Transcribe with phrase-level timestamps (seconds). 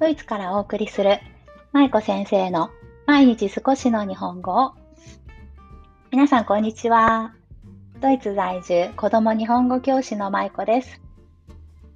[0.00, 1.18] ドイツからお送りする
[1.72, 2.70] 舞子先生の
[3.04, 4.72] 毎日少しの日本語を。
[6.10, 7.34] 皆さんこんにちは。
[8.00, 11.02] ドイツ在住子供日本語教師の舞子です。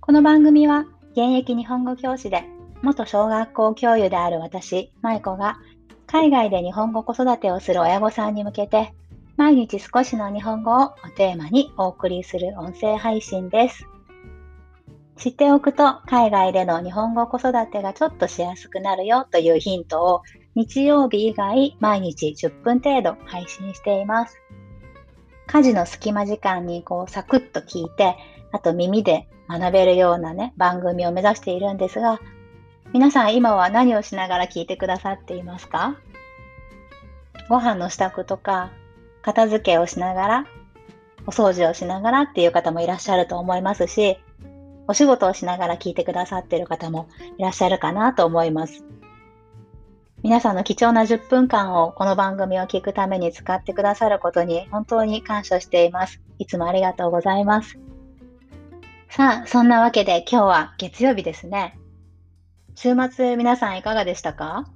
[0.00, 2.44] この番組は現役日本語教師で
[2.80, 5.58] 元小学校教諭である私舞子が
[6.06, 8.94] 海外で日本語子育てをする親御さんに向けて
[9.36, 13.86] 毎日少しの日本語をテーマにお送りする音声配信です。
[15.20, 20.22] 知っておくと海外での日本語子育てがちょっとしやすくなるよというヒントを
[20.54, 24.40] 日曜日以外毎日10分程度配信しています。
[25.46, 28.16] 家事の隙間時間にこうサクッと聞いて、
[28.50, 32.18] あと耳で学べるようなね、番組を目指しているんですが、
[32.94, 35.96] 皆さん今は何をしながら聞いてくださっていますか？
[37.50, 38.70] ご飯の支度とか、
[39.20, 40.46] 片付けをしながら、
[41.26, 44.18] お掃除をしながらっていう方もいらっしゃると思いますし、
[44.88, 48.84] お仕事をしながら聞いてくださっている方もいらっしゃるかなと思います。
[50.22, 56.20] 皆さんの貴重な10分間をこの番組を聞くために使ってくださることに本当に感謝しています。
[56.38, 57.78] いつもありがとうございます。
[59.08, 61.78] さあ、そんなわけで今日は月曜日ですね。
[62.74, 64.66] 週末皆さんいかがでしたか？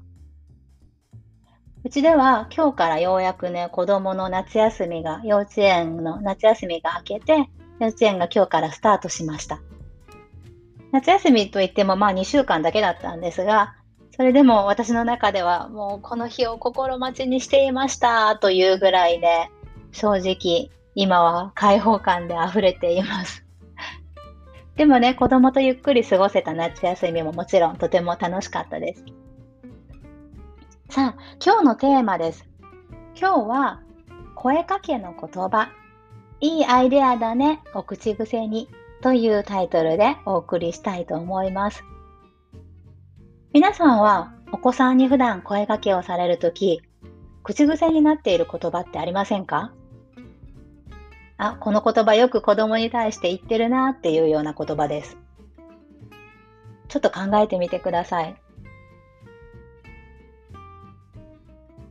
[1.85, 9.61] うちでは今日からようやくね、子供の夏休みが、幼稚園の夏休みが明けて、幼稚園が今日からスタートしました。
[10.95, 13.75] 夏休みといってもまあ2週間だけだったんですが、
[14.17, 19.51] それでも私の中ではもうこの日を心待ちにしていましたというぐらいで、
[19.91, 23.45] 正直今は開放感で溢れています。
[24.77, 29.05] でもね、子供とゆっくり過ごせた夏休みももちろんとても楽しかったです。
[30.91, 32.49] さあ、今日のテーマです。
[33.21, 33.81] 今日は
[34.37, 35.71] 声かけの言葉。
[36.41, 38.69] いいアイデアだねお口癖に
[39.05, 41.85] というタイトルでお送りしたいと思います。
[43.53, 46.81] 皆さんはお子さんに普段声掛けをされるとき、
[47.43, 49.75] 口癖になっている言葉ってありませんか？
[51.37, 55.19] あ、この言葉よく子供に対して言ってるなっていうような言葉です。
[56.89, 58.35] ちょっと考えてみてください。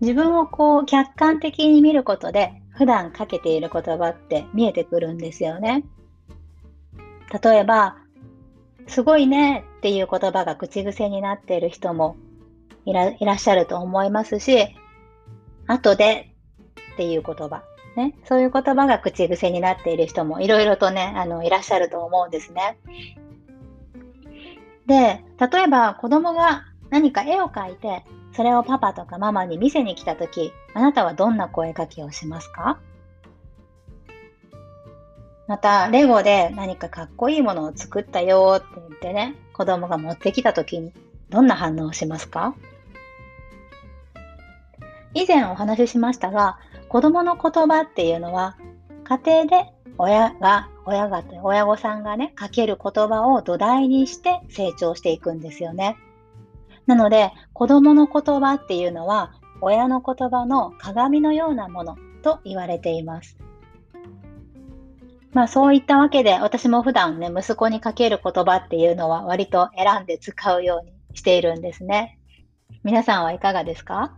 [0.02, 5.84] 自分をこう客観的に見ることで普段かけている言葉って見えてくるんですよね。
[7.44, 7.98] 例えば、
[8.88, 12.18] すごいねっていう言葉が口癖になっている人も
[12.86, 14.76] いらっしゃると思いますし、
[15.68, 16.34] 後で
[16.94, 17.64] っていう言葉、
[17.96, 22.78] ね、そういう言葉が口癖になっている人もいろいろとね、あの、いらっしゃると思うんですね。
[24.86, 28.04] で、例えば子供が何か絵を描いて、
[28.36, 32.80] それをパパとかママに見せに来たとき、あなたはどんな声かけをしますか？
[35.48, 40.94] また、レゴで何かかっこいいものを作ったよって言ってね、子供が持ってきた時に
[41.30, 42.56] どんな反応をしますか？
[45.14, 48.58] 以前お話ししましたが、子供の言葉っていうのは、
[49.04, 55.98] 家庭で親が、親が、親御さんがね、かける言葉を土台にして成長していくんですよね。
[56.88, 63.38] なので、子供の言葉っていうのは、親の言葉の鏡のようなものと言われています。
[65.34, 72.20] まあそういったわけで私も普段ね、息子にかける言葉っていうのは割と選んで使うようにしているんですね。
[72.84, 74.16] 皆さんはいかがですか？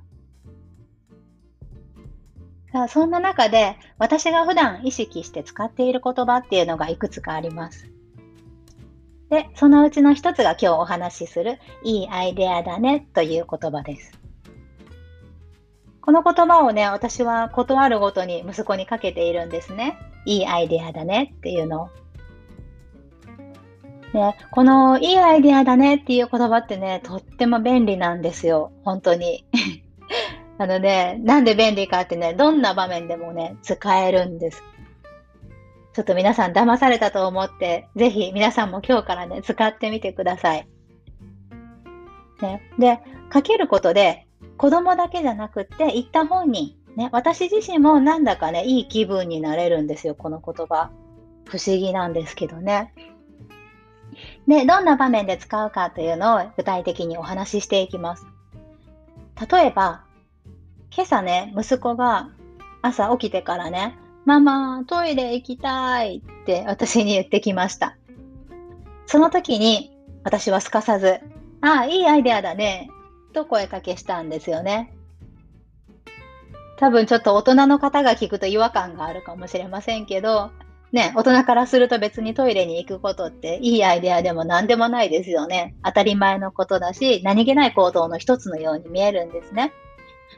[2.74, 7.90] さあそんな中で私が普段意識して使っている言葉っていうのがいくつかあります。
[9.30, 14.20] で、そのうちの一つが今日お話しするいいアイデアだねという言葉です。
[16.02, 19.98] この言葉をね、私は断るごとに息子にかけているんですね。
[20.26, 21.90] いいアイデアだねっていうの。
[24.14, 28.72] ね、このいいアイデアだねっていう言葉ってね、とっても便利なんですよ。
[28.84, 29.46] 本当に。
[30.58, 34.64] あのね、なんで便利かってね、どんな場面でもね、使えるんです。
[35.94, 40.68] ちょっと皆さん騙されたと思って、ぜひ皆さんも今日からね、使ってみてください。
[42.42, 43.00] ね、で、
[43.30, 44.26] かけることで
[44.58, 50.92] 子供だけじゃなくって、言った本人、ね、私自身もなんだかね、いい気分になれるんですよ、この言葉。
[51.46, 52.94] 不思議なんですけどね。
[54.48, 58.26] で、どんな場面で使うかというのを具体的にお話ししていきます。
[59.52, 60.04] 例えば、
[60.96, 62.30] 今朝ね、息子が
[62.82, 67.98] 朝起きてからね、ママ、トイレ行きたいって私に言ってきました。
[69.06, 71.20] その時に私はすかさず、
[71.62, 72.90] ああ、いいアイデアだね。
[73.34, 74.96] と声かけしたんですよね。
[76.78, 80.52] 多分ちょっと大人の方が聞くと違和感があるかもしれませんけど、
[80.92, 85.76] ね、大人からすると別にトイレに行くことっていいアイデアでも何でもないですよね。
[85.84, 89.74] 当たり前のことだし、何気ない行動の一つのように見えるんですね。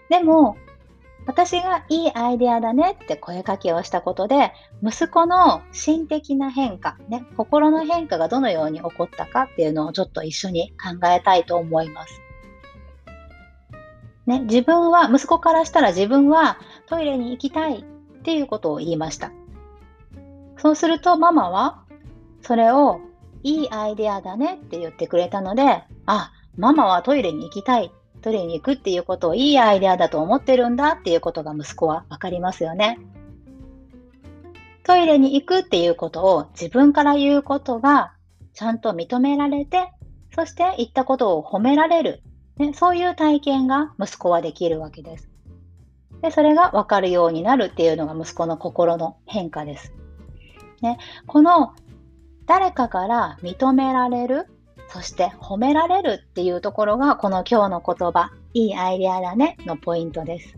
[0.09, 0.57] でも、
[1.27, 12.21] 私がいいアイデアだねって声かけをしたことで、息子の心的な変化、ね、心の変化がどのように起こったかっていうのをちょっと一緒に考えたいと思います。
[14.27, 19.31] ね、自分は、息子からしたら自分はトイレに行きたいっていうことを言いました。
[20.57, 21.81] そうするとママは、
[22.41, 22.99] それを
[23.43, 27.91] いいアイデアだねって言ってくれたので、あ、ママはトイレに行きたい、
[28.21, 32.99] トイレに行くっていうことをいいアイデアだと思ってるんだっていうことが息子はわかりますよね。
[34.83, 38.13] トイレに行くっていうことを自分から言うことが
[38.53, 39.91] ちゃんと認められて、
[40.35, 42.23] そして言ったことを褒められる
[42.57, 45.29] ね、そういう体験が息子はできるわけです。
[46.21, 49.93] で、それが分かるようになるっていうのが息子の心の変化です。
[50.81, 51.73] ね、この
[52.45, 54.47] 誰かから認められる、
[54.89, 60.57] そして褒められるっていうところがこの今日の言葉、いいアイデアだねのポイントです。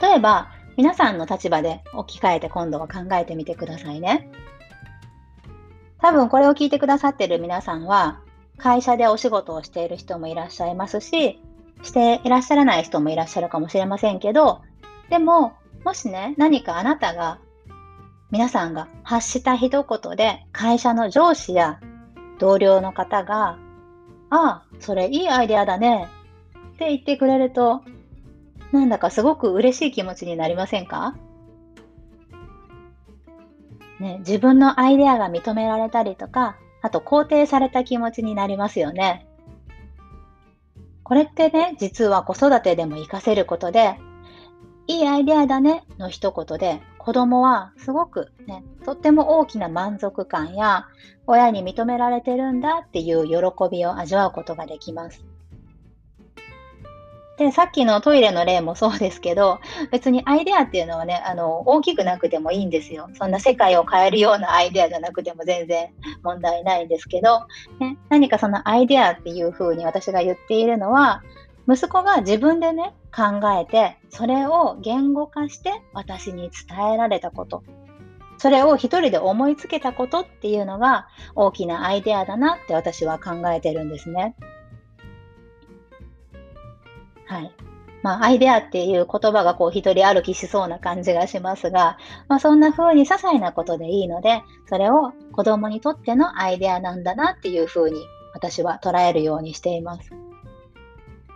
[0.00, 4.30] 例えば、皆さんの立場で置き換えて今度は考えてみてくださいね。
[6.00, 8.20] 多分これを聞いてくださってる皆さんは、
[8.58, 11.40] 会社でお仕事をしている人もいらっしゃいますし、
[11.82, 14.62] していらっしゃらない人もいらっしゃるかもしれませんけど、
[15.10, 15.52] でも、
[15.84, 17.38] もしね、何かあなたが、
[18.30, 21.80] 皆さんが発した一言で、会社の上司や
[22.38, 23.58] 同僚の方が、
[24.30, 26.08] ああ、それいいアイデアだね、
[26.74, 27.82] って言ってくれると、
[28.72, 31.14] なんだかすごく嬉しい気持ちになりませんか？
[33.98, 39.26] ね、自分のアイデアが認められたりとか、あと肯定された気持ちになりますよね。
[41.02, 43.98] これってね、実は子育てでも活かせることで、
[44.86, 50.86] いいアイデアだねの一言で子供はすごくね、とっても大きな満足感や
[51.26, 53.34] 親に認められてるんだっていう喜
[53.70, 55.24] びを味わうことができます。
[57.38, 59.60] で、さっきのトイレの例もそうですけど、
[59.92, 63.08] 別にアイデアっていうのはね、あの、大きくなくてもいいんですよ。
[63.14, 65.90] そんな世界を変えるようなアイデアじゃなくても全然
[66.24, 67.46] 問題ないんですけど、
[67.78, 71.22] ね、何かそのアイデアっていうふうに私が言っているのは、
[71.68, 77.62] 息子が自分でね、考えて、それを言語化して私に伝えられたこと。
[78.38, 84.34] それを一人で思いつけたことっていうのが大きなアイデアだなって私は考えてるんですね。
[87.28, 87.52] はい。
[88.02, 91.98] まあ、アイデアっていう言葉がこう一人歩きしそうな感じがしますが、
[92.28, 98.00] まあ、そんな風に些細なことでいいので、それを子供にとってのアイデアなんだなっていう風に
[98.34, 100.10] 私は捉えるようにしています。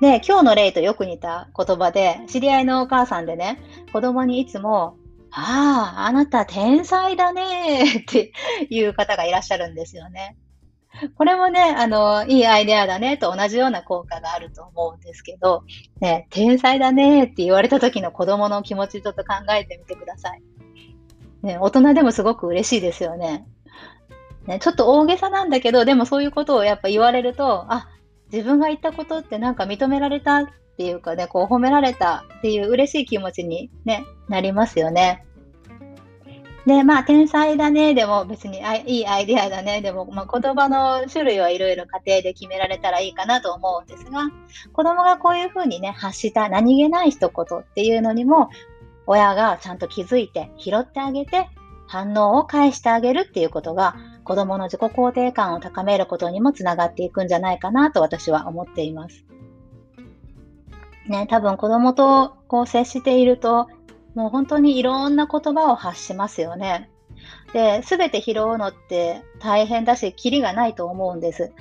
[0.00, 3.62] で、今日の例とよく似た言葉で、知り合いのお母さんでね、
[3.92, 4.96] 子供にいつも、
[5.30, 8.32] ああ、あなた天才だねって
[8.68, 10.36] いう方がいらっしゃるんですよね。
[11.16, 15.64] これもね、あの、いいアイデアだねと同じような効果があると思うんですけど、
[16.00, 20.42] ね、天才だねって言われた時の子供の気持ちちょっと考えてみてください。
[21.42, 23.46] ね、大人でもすごく嬉しいですよね。
[24.46, 27.88] ね、ちょっと大げさなんだけど、でもそういうことをやっぱ言われると、あ、
[28.32, 30.46] 自分が言ったことってなんか認められたっ
[30.76, 35.24] ていうかね、こう褒められたっていう嬉しい気持ちに、ね、なりますよね。
[36.66, 44.30] で、まあ、天才だね、でも別にあいいアイディアだね、でも、まあ、言葉の種類はいろいろ家庭で決められたらいいかなと思うんですが、
[44.72, 48.48] 子供がこういうふうにね、発した何気ない一言っていうのにも、
[49.06, 51.48] 親がちゃんと気づいて拾ってあげて、
[51.88, 59.24] 反応を返してあげるっていうことが、子供の自己肯定感を高めることにもつながっていくんじゃないかなと私は思っています。
[61.08, 63.66] ね、多分子供とこう接していると、
[64.14, 66.90] もう本当にいろんな言葉を発しますよね。
[67.52, 71.52] で、すべて拾うのって大変だし、キリがないと思うんです。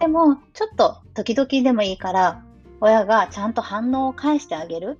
[0.00, 2.42] でも、ちょっと時々でもいいから、
[2.80, 4.98] 親がちゃんと反応を返してあげる。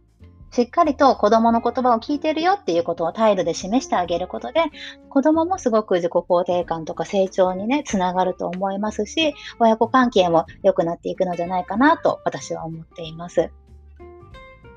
[0.51, 4.65] しっかりと子供の言葉を聞いてるよっていうことを態度で示してあげることで、
[5.11, 13.51] 子供もすごく自己肯定感とか成長にね、つながると思いますし、親子関係も良くなっていくのじゃないかなと私は思っています。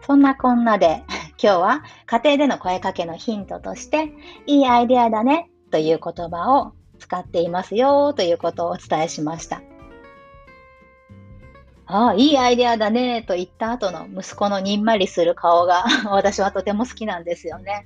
[0.06, 1.04] そんなこんなで
[1.42, 4.12] 今日は家庭での声かけのヒントとして、
[4.46, 9.62] いいアイデアだねという言葉を使っていますよということをお伝えしました。
[11.86, 17.86] ああ、いいアイデアだねと言った後の息子のにんまりする顔が 私はとても好きなんですよね。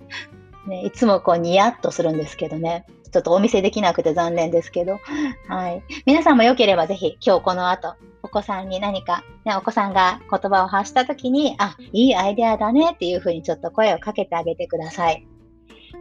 [0.67, 2.86] ねいつもこうニヤッとするんですけどね。
[3.13, 5.00] ちょっとお見せできなくて残念ですけど。
[5.48, 5.84] はい。
[6.05, 15.27] 皆さんもよければぜひ今日この後お子さんに何か、ね、お子さんが言葉を発したときに、あ、いいアイデアだねっていうふうにちょっと声をかけてあげてください。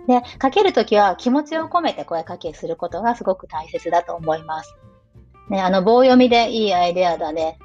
[0.08, 4.74] で、かけるときは気持ちを込めて声かけすることがすごく大切だと思います。
[5.50, 7.58] ね、あの、棒読みでいいアイデアだね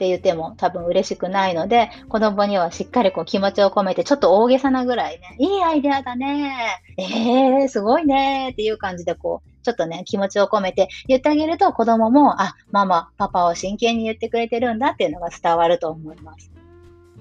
[0.00, 6.54] って言っても多分嬉しくないので、子供にはしっかりこう気持ちを込めて、ちょっと大げさなぐらいね、いいアイデアだね
[6.96, 16.50] えー、すごいねっていう感じでこう、ちょっとね、気持ちを込めて言ってあげると子供も、あ、ママ、パパを真剣に言ってくれてるんだっていうのが伝わると思います。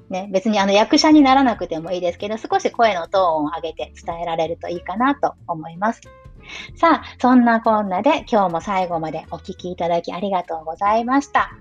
[0.10, 6.02] ね、別にあの役者にならなくてもいいですけど、少し声のトーンを上げて伝えられるといいかなと思います。
[6.76, 11.52] さあ、そんなこんなで今日も最後までお聴きいただきありがとうございました。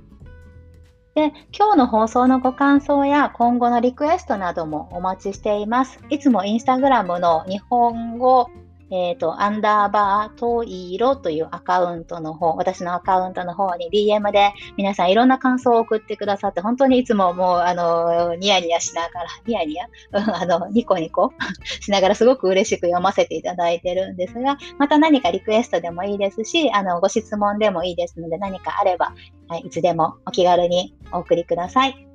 [1.19, 5.99] で、今日の放送のご感想や今後のリクエストなどもお待ちしています。
[6.11, 8.49] いつもインスタグラムの日本語
[8.91, 19.89] えっ、ー、と、アンダーバートイロというアカウントの方、私のアカウントの方に DM で皆さんいろんな感想を送ってくださって、本当にいつももう、あの、ニヤニヤしながら、 ニヤニヤ？
[20.13, 21.33] あの、ニコニコ？
[21.81, 29.13] しながらすごく嬉しく読ませていただいてるんですが、また何かリクエストでもいいですし、あの、ご質問でもいいですので、何かあれば、
[29.49, 32.07] はい、いつでもお気軽にお送りください。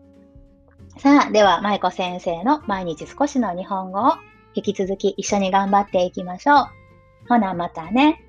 [0.98, 4.14] さあ、では、舞子先生の毎日少しの日本語を
[4.56, 6.68] 引き続き一緒に頑張っていきましょう。
[7.30, 8.22] ほなまたね。